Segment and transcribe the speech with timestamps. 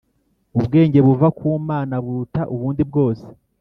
[0.57, 3.25] Ubwenge buva ku Mana buruta ubundi bwose